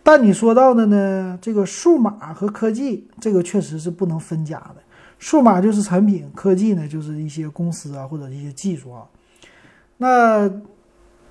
[0.03, 4.77] 但你说到的呢，这个数码和科技，这个确实是不能分家的。
[5.19, 9.03] 数码就是产品，科技呢就是一些公司啊或者一些技术啊。
[9.97, 10.49] 那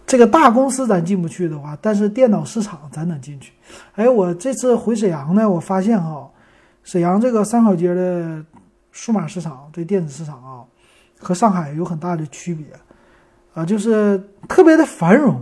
[0.06, 3.54] 这个大公司咱进不去的话，但是电脑市场咱能进去。
[3.96, 6.30] 哎，我这次回沈阳呢，我发现哈，
[6.84, 8.44] 沈阳这个三好街的
[8.92, 10.64] 数码市场这电子市场啊，
[11.20, 12.66] 和上海有很大的区别
[13.54, 15.42] 啊，就是特别的繁荣。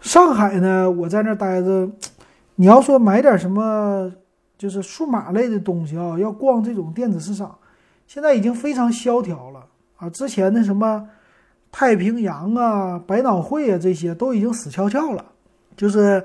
[0.00, 1.88] 上海呢，我在那待着，
[2.56, 4.12] 你要说买点什么。
[4.56, 7.58] 就是数码类的东西啊，要逛这种电子市场，
[8.06, 10.08] 现在已经非常萧条了啊！
[10.10, 11.08] 之前的什么
[11.72, 15.24] 太平洋啊、百脑汇啊，这些都已经死翘翘了。
[15.76, 16.24] 就是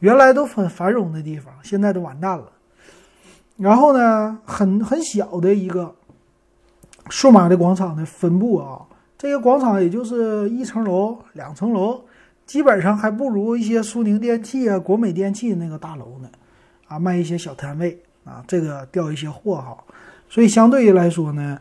[0.00, 2.52] 原来都很繁荣的地方，现在都完蛋了。
[3.56, 5.94] 然后呢，很很小的一个
[7.08, 8.82] 数码的广场的分布啊，
[9.16, 12.02] 这个广场也就是一层楼、两层楼，
[12.44, 16.28] 基本上还不如一些苏宁电器啊、国美电器那个大楼呢。
[16.90, 19.78] 啊，卖一些小摊位啊，这个调一些货哈，
[20.28, 21.56] 所以相对于来说呢，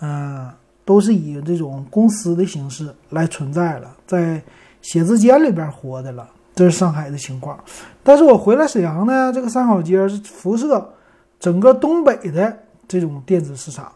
[0.00, 0.50] 嗯，
[0.84, 4.42] 都是以这种公司的形式来存在了，在
[4.80, 7.62] 写字间里边活的了，这是上海的情况。
[8.02, 10.92] 但是我回来沈阳呢，这个三好街是辐射
[11.38, 13.92] 整个东北的这种电子市场。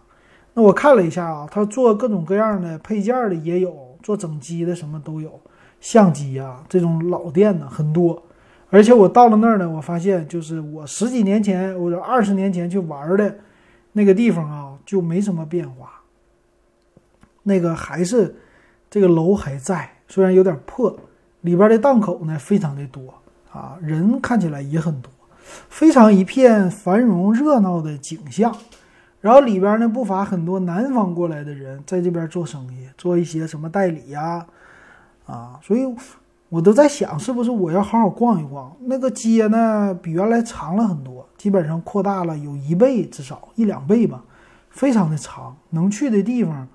[0.54, 5.40] 那我看了一下啊，他做各种各样的配件的也有，做整机的什么都有，
[5.80, 8.22] 相机呀这种老店呢很多。
[8.68, 13.32] 而且我到了那儿呢，我发现就是我十几年前或者二十年前去玩的
[13.92, 15.92] 那个地方啊，就没什么变化。
[17.44, 18.34] 那个还是
[18.90, 20.98] 这个楼还在，虽然有点破，
[21.42, 23.14] 里边的档口呢非常的多
[23.52, 25.12] 啊，人看起来也很多，
[25.68, 28.54] 非常一片繁荣热闹的景象。
[29.20, 34.44] 然后里边呢不乏很多南方过来的人在这边做生意，做一些什么代理呀，
[35.24, 35.86] 啊，所以。
[36.48, 39.92] 我都在想，是不是我要好好逛一逛那个街呢？
[40.00, 44.22] 比原来长了很多，基本上扩大了有一倍，至少一两倍吧，
[44.70, 46.68] 非常的长，能去的地方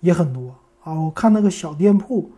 [0.00, 0.94] 也很多啊。
[0.94, 2.32] 我看那个小店铺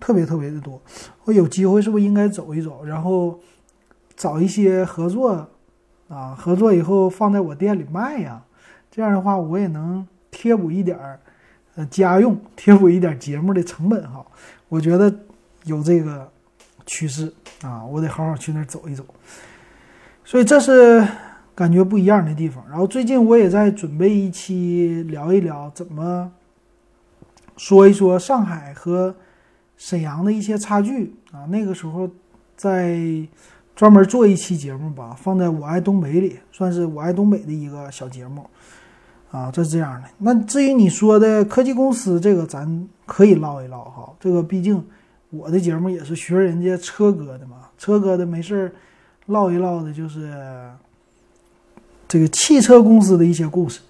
[0.00, 0.82] 特别特别的多，
[1.24, 3.38] 我有机会是不是应该走一走，然后
[4.16, 5.46] 找一些合作
[6.08, 6.34] 啊？
[6.36, 8.42] 合作以后放在我店里卖呀，
[8.90, 11.20] 这样的话我也能贴补一点儿
[11.76, 14.26] 呃家用，贴补一点节目的成本哈。
[14.68, 15.14] 我觉得
[15.66, 16.30] 有这个。
[16.92, 17.32] 趋势
[17.62, 19.02] 啊，我得好好去那儿走一走，
[20.26, 21.02] 所以这是
[21.54, 22.62] 感觉不一样的地方。
[22.68, 26.30] 然后最近我也在准备一期聊一聊怎么
[27.56, 29.14] 说一说上海和
[29.78, 31.48] 沈阳的一些差距啊。
[31.48, 32.06] 那个时候
[32.58, 33.00] 在
[33.74, 38.44] 专门做一期节目吧，放在我爱东北里，算是我爱东北的一个小节目
[39.30, 39.50] 啊。
[39.50, 40.08] 这是这样的。
[40.18, 44.12] 那至于你说的科技公司，这个咱可以唠一唠哈。
[44.20, 44.84] 这个毕竟。
[45.32, 48.72] 我的节目也是学人家车哥的嘛，车哥的没事儿
[49.26, 50.30] 唠一唠的，就是
[52.06, 53.80] 这个汽车公司的一些故事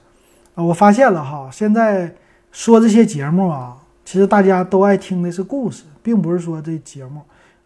[0.55, 2.15] 啊，我发现了哈，现在
[2.53, 7.21] 说这些节目啊，其实大家都爱听的是故事，并不是说这节目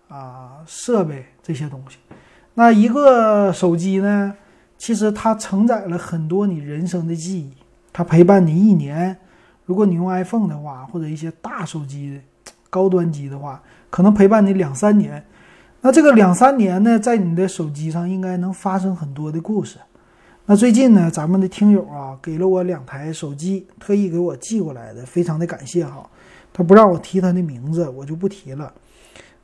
[0.08, 1.98] 啊设备这些东西。
[2.54, 4.34] 那一个手机呢，
[4.78, 7.52] 其实它承载了很多你人生的记忆，
[7.92, 9.14] 它陪伴你一年。
[9.66, 12.18] 如果你用 iPhone 的话，或者一些大手机、
[12.76, 15.24] 高端机的话，可能陪伴你两三年。
[15.80, 19.78] 那这个两三年呢，在你的手机上应该能发生很多的故事。
[20.44, 26.06] 那最近呢，咱们的听友啊，给了我两台手机，特意给我寄过来的，非常的感谢哈。
[26.52, 28.70] 他不让我提他的名字，我就不提了。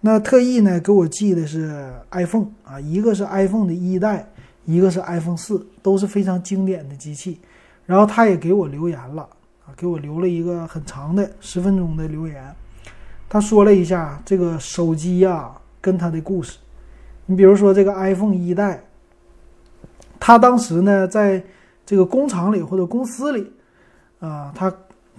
[0.03, 4.27] 那特意呢给我寄的是 iPhone 啊，一个是 iPhone 的一代，
[4.67, 7.41] 一个是 iPhone 四，都是非常经典的机器。
[7.87, 9.23] 然后他也给我留言了
[9.65, 12.55] 啊，给我留了一个很长的十分钟的留言。
[13.33, 16.59] 他说了一下这个手机呀跟他的故事。
[17.25, 18.85] 你比如说这个 iPhone 一代。
[20.21, 21.43] 他当时呢，在
[21.87, 23.51] 这个工厂里或者公司里，
[24.21, 24.71] 啊，他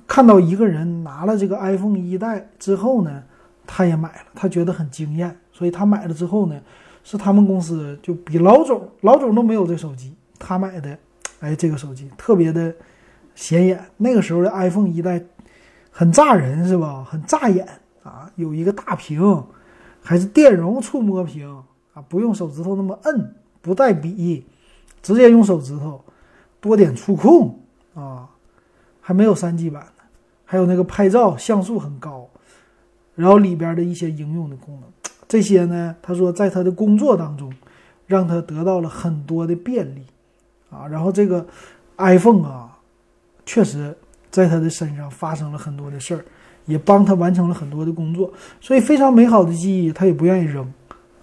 [0.06, 3.24] 看到一个人拿了这个 iPhone 一代之后呢，
[3.66, 6.62] 他也买了，他觉得很惊艳，所以他买了之后呢，
[7.04, 10.96] 是他们公司就比老总老总都没有这手机，他买的，
[11.40, 12.72] 哎，这个手机特别的
[13.34, 13.84] 显眼。
[13.98, 15.20] 那个时候的 iPhone 一代
[15.90, 17.04] 很炸人，是吧？
[17.04, 17.68] 很炸眼
[18.04, 19.44] 啊，有一个大屏，
[20.02, 24.46] 还是电容触摸屏啊，不用手指头那么摁，不带笔。
[25.02, 26.02] 直接用手指头，
[26.62, 27.60] 多点触控
[27.94, 28.30] 啊，
[29.02, 30.04] 还没有三 G 版呢。
[30.46, 32.30] 还有那个拍照像素很高，
[33.16, 34.90] 然后里边的一些应用的功能，
[35.28, 37.54] 这些呢，他说在他的工作当中，
[38.08, 40.06] 让他得到了很多的便利
[40.70, 40.88] 啊。
[40.88, 41.46] 然后这个
[41.98, 42.78] iPhone 啊，
[43.46, 43.98] 确实
[44.32, 46.24] 在他的身上发生了很多的事儿，
[46.66, 50.72] 也帮他完成了很多的工作，所以非常美好的记忆，他也不愿意扔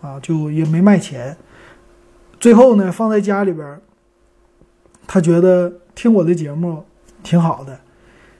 [0.00, 1.36] 啊，就也没卖钱。
[2.38, 3.80] 最后呢，放在家里边，
[5.06, 6.84] 他觉得听我的节目
[7.22, 7.78] 挺好的，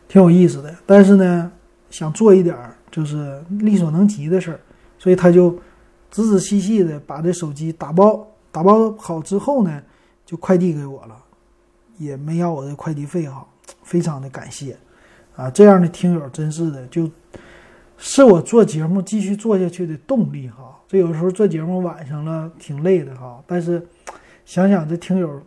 [0.08, 0.74] 挺有意思的。
[0.86, 1.50] 但是呢，
[1.90, 2.56] 想做一点
[2.90, 4.60] 就是力所能及的事儿，
[4.98, 5.50] 所以他就
[6.10, 9.82] 仔仔细细的把这手机打包，打包好之后呢，
[10.26, 11.16] 就快递给我了，
[11.98, 13.46] 也没要我的快递费哈，
[13.82, 14.76] 非常的感谢
[15.40, 15.50] 啊！
[15.50, 17.10] 这样的听友真是的，就
[17.96, 20.76] 是我做节目继续做下去的动力哈。
[20.86, 23.82] 这有时候做节目晚上了挺累的哈，但是
[24.44, 25.40] 想想这听友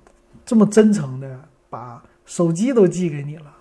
[0.44, 1.40] 这么真诚的
[1.70, 3.54] 把手机都寄给你了，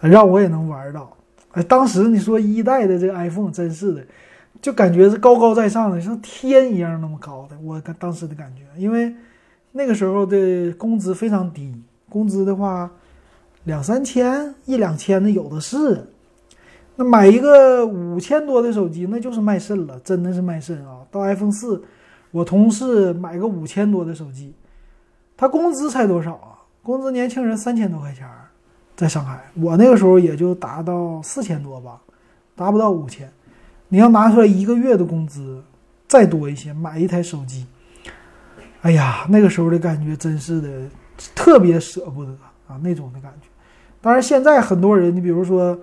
[0.00, 1.16] 让我也能玩到。
[1.52, 4.04] 哎，当时你说一代的这个 iPhone 真是的，
[4.60, 7.56] 就感觉是高高在上的，像天一样那么高的。
[7.60, 9.14] 我当时的感觉，因为
[9.70, 12.90] 那个时候的工资非常低，工资的话
[13.64, 16.06] 两三千、一两千的有的是。
[16.96, 20.98] 那买一个五千多的手机，那就是卖肾了，真的是卖肾啊！
[21.10, 21.82] 到 iPhone 四，
[22.30, 24.54] 我同事买个五千多的手机，
[25.36, 26.54] 他工资才多少啊？
[26.84, 28.28] 工资年轻人三千多块钱，
[28.94, 32.00] 在上海，我那个时候也就达到四千多吧，
[32.54, 33.28] 达不到五千。
[33.88, 35.60] 你要拿出来一个月的工资，
[36.06, 37.66] 再多一些买一台手机，
[38.82, 40.88] 哎呀，那个时候的感觉真是的，
[41.34, 42.30] 特别舍不得
[42.68, 43.48] 啊，那种的感觉。
[44.04, 45.76] 当然，现在很多人，你比如说。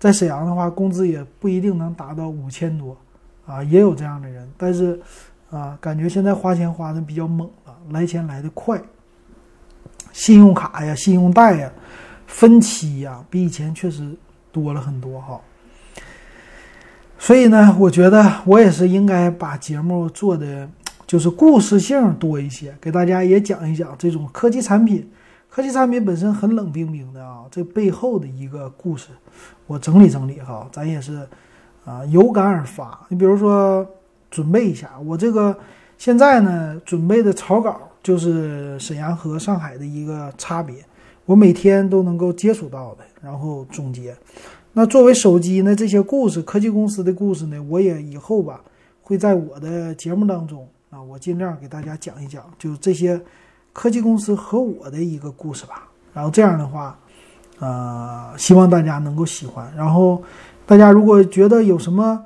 [0.00, 2.96] 在沈阳的话，工资也不一定能达到五千多，
[3.44, 4.48] 啊，也有这样的人。
[4.56, 4.96] 但是，
[5.50, 8.80] 啊，感觉现在花钱花的比较猛了，来钱来的快。
[10.12, 11.72] 信用卡呀、信用贷呀、
[12.28, 14.14] 分期呀，比以前确实
[14.52, 15.40] 多了很多哈。
[17.18, 20.70] 所以呢，我觉得我也是应该把节目做的
[21.08, 25.10] 就是故事性多一些，给大家也讲一讲这种科技产品。
[25.58, 29.08] 科技产品本身很冷冰冰的啊，这背后的一个故事，
[29.66, 31.26] 我整理整理哈，咱也是
[31.84, 33.04] 啊有感而发。
[33.08, 33.84] 你比如说
[34.30, 35.58] 准备一下，我这个
[35.98, 40.76] 现在呢准备的草稿就是沈阳和上海的一个差别，
[41.26, 44.16] 我每天都能够接触到的，然后总结。
[44.72, 48.60] 那作为手机呢，这些故事，科技公司的故事呢，我也以后吧
[49.02, 53.20] 会在我的节目当中啊，我尽量给大家讲一讲，就这些。
[53.72, 56.98] 科技公司和我的一个故事吧，然后这样的话，
[57.58, 59.72] 呃，希望大家能够喜欢。
[59.76, 60.22] 然后
[60.66, 62.24] 大家如果觉得有什么，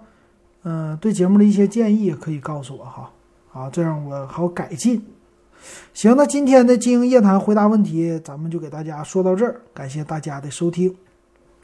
[0.63, 3.11] 呃，对节目的一些建议，也可以告诉我哈，
[3.53, 5.05] 啊，这样我好改进。
[5.95, 10.95] 行，那今天的经营夜谈回答问题，咱们就给大家说到这儿，感谢大家的收听。